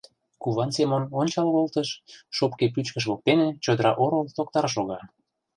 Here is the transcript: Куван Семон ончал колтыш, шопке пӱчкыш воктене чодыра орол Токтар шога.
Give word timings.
Куван 0.41 0.69
Семон 0.75 1.03
ончал 1.19 1.47
колтыш, 1.55 1.89
шопке 2.37 2.65
пӱчкыш 2.73 3.03
воктене 3.09 3.47
чодыра 3.63 3.91
орол 4.03 4.25
Токтар 4.37 4.65
шога. 4.73 4.99